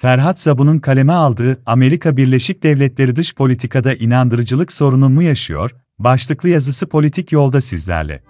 Ferhat 0.00 0.40
Zabun'un 0.40 0.78
kaleme 0.78 1.12
aldığı 1.12 1.62
Amerika 1.66 2.16
Birleşik 2.16 2.62
Devletleri 2.62 3.16
dış 3.16 3.34
politikada 3.34 3.94
inandırıcılık 3.94 4.72
sorunu 4.72 5.08
mu 5.08 5.22
yaşıyor? 5.22 5.70
Başlıklı 5.98 6.48
yazısı 6.48 6.88
politik 6.88 7.32
yolda 7.32 7.60
sizlerle. 7.60 8.22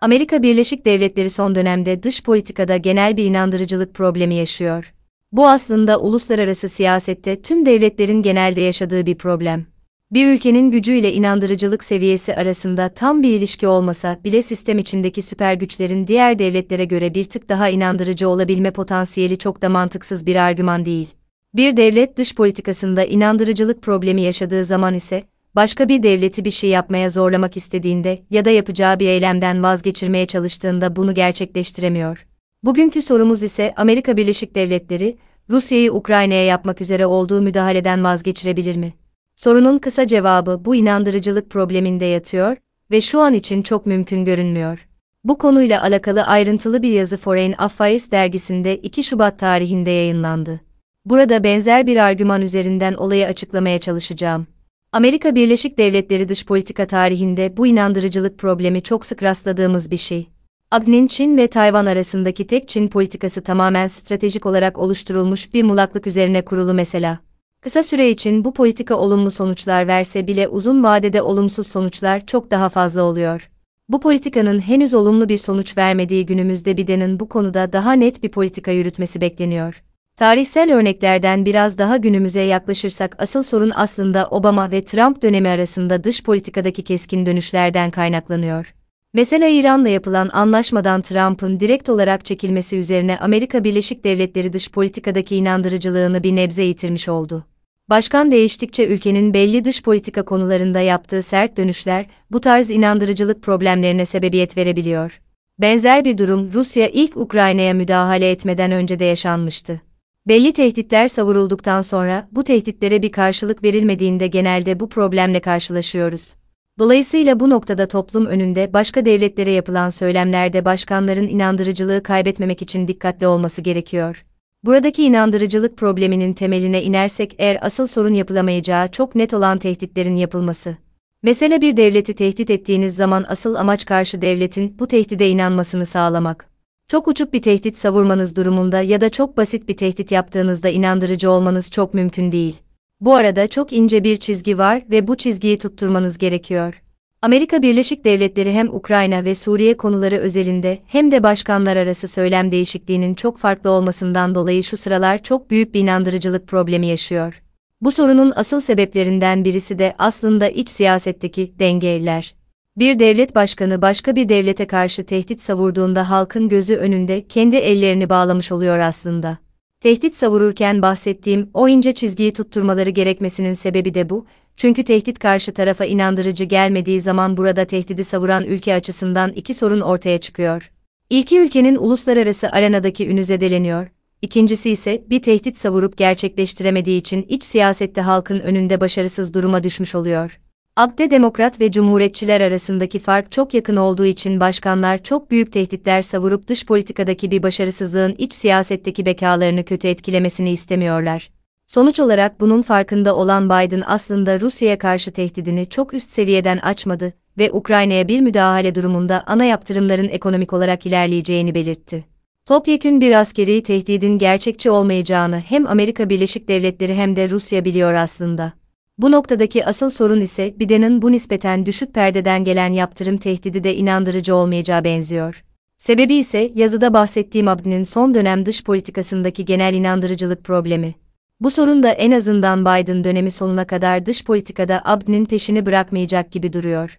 Amerika 0.00 0.42
Birleşik 0.42 0.84
Devletleri 0.84 1.30
son 1.30 1.54
dönemde 1.54 2.02
dış 2.02 2.22
politikada 2.22 2.76
genel 2.76 3.16
bir 3.16 3.24
inandırıcılık 3.24 3.94
problemi 3.94 4.34
yaşıyor. 4.34 4.94
Bu 5.32 5.48
aslında 5.48 6.00
uluslararası 6.00 6.68
siyasette 6.68 7.42
tüm 7.42 7.66
devletlerin 7.66 8.22
genelde 8.22 8.60
yaşadığı 8.60 9.06
bir 9.06 9.18
problem. 9.18 9.66
Bir 10.10 10.26
ülkenin 10.26 10.70
gücüyle 10.70 11.12
inandırıcılık 11.12 11.84
seviyesi 11.84 12.36
arasında 12.36 12.88
tam 12.88 13.22
bir 13.22 13.28
ilişki 13.28 13.68
olmasa 13.68 14.18
bile 14.24 14.42
sistem 14.42 14.78
içindeki 14.78 15.22
süper 15.22 15.54
güçlerin 15.54 16.06
diğer 16.06 16.38
devletlere 16.38 16.84
göre 16.84 17.14
bir 17.14 17.24
tık 17.24 17.48
daha 17.48 17.68
inandırıcı 17.68 18.28
olabilme 18.28 18.70
potansiyeli 18.70 19.38
çok 19.38 19.62
da 19.62 19.68
mantıksız 19.68 20.26
bir 20.26 20.36
argüman 20.36 20.84
değil. 20.84 21.08
Bir 21.54 21.76
devlet 21.76 22.16
dış 22.16 22.34
politikasında 22.34 23.04
inandırıcılık 23.04 23.82
problemi 23.82 24.22
yaşadığı 24.22 24.64
zaman 24.64 24.94
ise, 24.94 25.24
başka 25.54 25.88
bir 25.88 26.02
devleti 26.02 26.44
bir 26.44 26.50
şey 26.50 26.70
yapmaya 26.70 27.10
zorlamak 27.10 27.56
istediğinde 27.56 28.22
ya 28.30 28.44
da 28.44 28.50
yapacağı 28.50 29.00
bir 29.00 29.08
eylemden 29.08 29.62
vazgeçirmeye 29.62 30.26
çalıştığında 30.26 30.96
bunu 30.96 31.14
gerçekleştiremiyor. 31.14 32.26
Bugünkü 32.62 33.02
sorumuz 33.02 33.42
ise 33.42 33.74
Amerika 33.76 34.16
Birleşik 34.16 34.54
Devletleri, 34.54 35.18
Rusya'yı 35.50 35.92
Ukrayna'ya 35.92 36.44
yapmak 36.44 36.80
üzere 36.80 37.06
olduğu 37.06 37.40
müdahaleden 37.40 38.04
vazgeçirebilir 38.04 38.76
mi? 38.76 38.94
Sorunun 39.38 39.78
kısa 39.78 40.06
cevabı 40.06 40.64
bu 40.64 40.74
inandırıcılık 40.74 41.50
probleminde 41.50 42.04
yatıyor 42.04 42.56
ve 42.90 43.00
şu 43.00 43.20
an 43.20 43.34
için 43.34 43.62
çok 43.62 43.86
mümkün 43.86 44.24
görünmüyor. 44.24 44.88
Bu 45.24 45.38
konuyla 45.38 45.82
alakalı 45.82 46.22
ayrıntılı 46.22 46.82
bir 46.82 46.92
yazı 46.92 47.16
Foreign 47.16 47.54
Affairs 47.58 48.10
dergisinde 48.10 48.76
2 48.76 49.04
Şubat 49.04 49.38
tarihinde 49.38 49.90
yayınlandı. 49.90 50.60
Burada 51.04 51.44
benzer 51.44 51.86
bir 51.86 51.96
argüman 51.96 52.42
üzerinden 52.42 52.94
olayı 52.94 53.26
açıklamaya 53.26 53.78
çalışacağım. 53.78 54.46
Amerika 54.92 55.34
Birleşik 55.34 55.78
Devletleri 55.78 56.28
dış 56.28 56.46
politika 56.46 56.86
tarihinde 56.86 57.56
bu 57.56 57.66
inandırıcılık 57.66 58.38
problemi 58.38 58.82
çok 58.82 59.06
sık 59.06 59.22
rastladığımız 59.22 59.90
bir 59.90 59.96
şey. 59.96 60.28
ABD'nin 60.70 61.06
Çin 61.06 61.36
ve 61.36 61.46
Tayvan 61.46 61.86
arasındaki 61.86 62.46
tek 62.46 62.68
Çin 62.68 62.88
politikası 62.88 63.42
tamamen 63.42 63.86
stratejik 63.86 64.46
olarak 64.46 64.78
oluşturulmuş 64.78 65.54
bir 65.54 65.62
mulaklık 65.62 66.06
üzerine 66.06 66.44
kurulu 66.44 66.74
mesela. 66.74 67.27
Kısa 67.60 67.82
süre 67.82 68.10
için 68.10 68.44
bu 68.44 68.54
politika 68.54 68.94
olumlu 68.94 69.30
sonuçlar 69.30 69.86
verse 69.86 70.26
bile 70.26 70.48
uzun 70.48 70.84
vadede 70.84 71.22
olumsuz 71.22 71.66
sonuçlar 71.66 72.26
çok 72.26 72.50
daha 72.50 72.68
fazla 72.68 73.02
oluyor. 73.02 73.50
Bu 73.88 74.00
politikanın 74.00 74.58
henüz 74.58 74.94
olumlu 74.94 75.28
bir 75.28 75.38
sonuç 75.38 75.76
vermediği 75.78 76.26
günümüzde 76.26 76.76
Biden'in 76.76 77.20
bu 77.20 77.28
konuda 77.28 77.72
daha 77.72 77.92
net 77.92 78.22
bir 78.22 78.28
politika 78.28 78.70
yürütmesi 78.70 79.20
bekleniyor. 79.20 79.82
Tarihsel 80.16 80.74
örneklerden 80.74 81.46
biraz 81.46 81.78
daha 81.78 81.96
günümüze 81.96 82.40
yaklaşırsak 82.40 83.16
asıl 83.18 83.42
sorun 83.42 83.72
aslında 83.74 84.28
Obama 84.30 84.70
ve 84.70 84.84
Trump 84.84 85.22
dönemi 85.22 85.48
arasında 85.48 86.04
dış 86.04 86.22
politikadaki 86.22 86.84
keskin 86.84 87.26
dönüşlerden 87.26 87.90
kaynaklanıyor. 87.90 88.74
Mesela 89.14 89.48
İran'la 89.48 89.88
yapılan 89.88 90.30
anlaşmadan 90.32 91.02
Trump'ın 91.02 91.60
direkt 91.60 91.88
olarak 91.88 92.24
çekilmesi 92.24 92.76
üzerine 92.76 93.18
Amerika 93.18 93.64
Birleşik 93.64 94.04
Devletleri 94.04 94.52
dış 94.52 94.70
politikadaki 94.70 95.36
inandırıcılığını 95.36 96.22
bir 96.22 96.36
nebze 96.36 96.62
yitirmiş 96.62 97.08
oldu. 97.08 97.44
Başkan 97.88 98.30
değiştikçe 98.30 98.86
ülkenin 98.86 99.34
belli 99.34 99.64
dış 99.64 99.82
politika 99.82 100.24
konularında 100.24 100.80
yaptığı 100.80 101.22
sert 101.22 101.56
dönüşler, 101.56 102.06
bu 102.30 102.40
tarz 102.40 102.70
inandırıcılık 102.70 103.42
problemlerine 103.42 104.04
sebebiyet 104.04 104.56
verebiliyor. 104.56 105.20
Benzer 105.58 106.04
bir 106.04 106.18
durum 106.18 106.52
Rusya 106.52 106.88
ilk 106.88 107.16
Ukrayna'ya 107.16 107.74
müdahale 107.74 108.30
etmeden 108.30 108.72
önce 108.72 108.98
de 108.98 109.04
yaşanmıştı. 109.04 109.80
Belli 110.26 110.52
tehditler 110.52 111.08
savurulduktan 111.08 111.82
sonra 111.82 112.28
bu 112.32 112.44
tehditlere 112.44 113.02
bir 113.02 113.12
karşılık 113.12 113.62
verilmediğinde 113.64 114.26
genelde 114.26 114.80
bu 114.80 114.88
problemle 114.88 115.40
karşılaşıyoruz. 115.40 116.34
Dolayısıyla 116.78 117.40
bu 117.40 117.50
noktada 117.50 117.88
toplum 117.88 118.26
önünde 118.26 118.72
başka 118.72 119.04
devletlere 119.04 119.50
yapılan 119.50 119.90
söylemlerde 119.90 120.64
başkanların 120.64 121.28
inandırıcılığı 121.28 122.02
kaybetmemek 122.02 122.62
için 122.62 122.88
dikkatli 122.88 123.26
olması 123.26 123.62
gerekiyor. 123.62 124.24
Buradaki 124.64 125.04
inandırıcılık 125.04 125.76
probleminin 125.76 126.32
temeline 126.32 126.82
inersek 126.82 127.34
eğer 127.38 127.58
asıl 127.60 127.86
sorun 127.86 128.14
yapılamayacağı 128.14 128.88
çok 128.88 129.14
net 129.14 129.34
olan 129.34 129.58
tehditlerin 129.58 130.16
yapılması. 130.16 130.76
Mesele 131.22 131.60
bir 131.60 131.76
devleti 131.76 132.14
tehdit 132.14 132.50
ettiğiniz 132.50 132.96
zaman 132.96 133.24
asıl 133.28 133.54
amaç 133.54 133.86
karşı 133.86 134.22
devletin 134.22 134.78
bu 134.78 134.88
tehdide 134.88 135.28
inanmasını 135.28 135.86
sağlamak. 135.86 136.48
Çok 136.88 137.08
uçuk 137.08 137.32
bir 137.32 137.42
tehdit 137.42 137.76
savurmanız 137.76 138.36
durumunda 138.36 138.80
ya 138.80 139.00
da 139.00 139.08
çok 139.08 139.36
basit 139.36 139.68
bir 139.68 139.76
tehdit 139.76 140.12
yaptığınızda 140.12 140.68
inandırıcı 140.68 141.30
olmanız 141.30 141.70
çok 141.70 141.94
mümkün 141.94 142.32
değil. 142.32 142.56
Bu 143.00 143.14
arada 143.14 143.46
çok 143.46 143.72
ince 143.72 144.04
bir 144.04 144.16
çizgi 144.16 144.58
var 144.58 144.82
ve 144.90 145.08
bu 145.08 145.16
çizgiyi 145.16 145.58
tutturmanız 145.58 146.18
gerekiyor. 146.18 146.82
Amerika 147.22 147.62
Birleşik 147.62 148.04
Devletleri 148.04 148.52
hem 148.52 148.74
Ukrayna 148.74 149.24
ve 149.24 149.34
Suriye 149.34 149.76
konuları 149.76 150.16
özelinde 150.16 150.78
hem 150.86 151.10
de 151.10 151.22
başkanlar 151.22 151.76
arası 151.76 152.08
söylem 152.08 152.52
değişikliğinin 152.52 153.14
çok 153.14 153.38
farklı 153.38 153.70
olmasından 153.70 154.34
dolayı 154.34 154.64
şu 154.64 154.76
sıralar 154.76 155.22
çok 155.22 155.50
büyük 155.50 155.74
bir 155.74 155.80
inandırıcılık 155.80 156.46
problemi 156.46 156.86
yaşıyor. 156.86 157.42
Bu 157.80 157.92
sorunun 157.92 158.32
asıl 158.36 158.60
sebeplerinden 158.60 159.44
birisi 159.44 159.78
de 159.78 159.94
aslında 159.98 160.48
iç 160.48 160.68
siyasetteki 160.68 161.54
dengeler. 161.58 162.34
Bir 162.76 162.98
devlet 162.98 163.34
başkanı 163.34 163.82
başka 163.82 164.16
bir 164.16 164.28
devlete 164.28 164.66
karşı 164.66 165.06
tehdit 165.06 165.40
savurduğunda 165.40 166.10
halkın 166.10 166.48
gözü 166.48 166.76
önünde 166.76 167.28
kendi 167.28 167.56
ellerini 167.56 168.08
bağlamış 168.08 168.52
oluyor 168.52 168.78
aslında. 168.78 169.38
Tehdit 169.80 170.14
savururken 170.14 170.82
bahsettiğim 170.82 171.50
o 171.54 171.68
ince 171.68 171.92
çizgiyi 171.92 172.32
tutturmaları 172.32 172.90
gerekmesinin 172.90 173.54
sebebi 173.54 173.94
de 173.94 174.10
bu, 174.10 174.26
çünkü 174.56 174.84
tehdit 174.84 175.18
karşı 175.18 175.52
tarafa 175.54 175.84
inandırıcı 175.84 176.44
gelmediği 176.44 177.00
zaman 177.00 177.36
burada 177.36 177.64
tehdidi 177.64 178.04
savuran 178.04 178.44
ülke 178.44 178.74
açısından 178.74 179.32
iki 179.32 179.54
sorun 179.54 179.80
ortaya 179.80 180.18
çıkıyor. 180.18 180.70
İlki 181.10 181.38
ülkenin 181.38 181.76
uluslararası 181.76 182.50
arenadaki 182.50 183.08
ünü 183.08 183.24
zedeleniyor, 183.24 183.86
ikincisi 184.22 184.70
ise 184.70 185.04
bir 185.10 185.22
tehdit 185.22 185.56
savurup 185.56 185.96
gerçekleştiremediği 185.96 187.00
için 187.00 187.26
iç 187.28 187.44
siyasette 187.44 188.00
halkın 188.00 188.40
önünde 188.40 188.80
başarısız 188.80 189.34
duruma 189.34 189.64
düşmüş 189.64 189.94
oluyor. 189.94 190.40
Abde 190.78 191.10
demokrat 191.10 191.60
ve 191.60 191.70
cumhuriyetçiler 191.70 192.40
arasındaki 192.40 192.98
fark 192.98 193.32
çok 193.32 193.54
yakın 193.54 193.76
olduğu 193.76 194.04
için 194.04 194.40
başkanlar 194.40 195.02
çok 195.02 195.30
büyük 195.30 195.52
tehditler 195.52 196.02
savurup 196.02 196.48
dış 196.48 196.66
politikadaki 196.66 197.30
bir 197.30 197.42
başarısızlığın 197.42 198.14
iç 198.18 198.32
siyasetteki 198.32 199.06
bekalarını 199.06 199.64
kötü 199.64 199.88
etkilemesini 199.88 200.50
istemiyorlar. 200.50 201.30
Sonuç 201.66 202.00
olarak 202.00 202.40
bunun 202.40 202.62
farkında 202.62 203.16
olan 203.16 203.46
Biden 203.46 203.82
aslında 203.86 204.40
Rusya'ya 204.40 204.78
karşı 204.78 205.10
tehdidini 205.10 205.66
çok 205.66 205.94
üst 205.94 206.08
seviyeden 206.08 206.58
açmadı 206.58 207.12
ve 207.38 207.52
Ukrayna'ya 207.52 208.08
bir 208.08 208.20
müdahale 208.20 208.74
durumunda 208.74 209.24
ana 209.26 209.44
yaptırımların 209.44 210.08
ekonomik 210.08 210.52
olarak 210.52 210.86
ilerleyeceğini 210.86 211.54
belirtti. 211.54 212.04
Topyekün 212.46 213.00
bir 213.00 213.20
askeri 213.20 213.62
tehdidin 213.62 214.18
gerçekçi 214.18 214.70
olmayacağını 214.70 215.40
hem 215.40 215.66
Amerika 215.66 216.10
Birleşik 216.10 216.48
Devletleri 216.48 216.94
hem 216.94 217.16
de 217.16 217.30
Rusya 217.30 217.64
biliyor 217.64 217.94
aslında. 217.94 218.57
Bu 218.98 219.12
noktadaki 219.12 219.66
asıl 219.66 219.90
sorun 219.90 220.20
ise 220.20 220.54
Biden'in 220.58 221.02
bu 221.02 221.12
nispeten 221.12 221.66
düşük 221.66 221.94
perdeden 221.94 222.44
gelen 222.44 222.72
yaptırım 222.72 223.16
tehdidi 223.16 223.64
de 223.64 223.76
inandırıcı 223.76 224.34
olmayacağı 224.34 224.84
benziyor. 224.84 225.44
Sebebi 225.76 226.14
ise 226.14 226.52
yazıda 226.54 226.94
bahsettiğim 226.94 227.48
Abdi'nin 227.48 227.82
son 227.84 228.14
dönem 228.14 228.46
dış 228.46 228.64
politikasındaki 228.64 229.44
genel 229.44 229.74
inandırıcılık 229.74 230.44
problemi. 230.44 230.94
Bu 231.40 231.50
sorun 231.50 231.82
da 231.82 231.90
en 231.90 232.10
azından 232.10 232.60
Biden 232.64 233.04
dönemi 233.04 233.30
sonuna 233.30 233.66
kadar 233.66 234.06
dış 234.06 234.24
politikada 234.24 234.82
Abdi'nin 234.84 235.24
peşini 235.24 235.66
bırakmayacak 235.66 236.32
gibi 236.32 236.52
duruyor. 236.52 236.98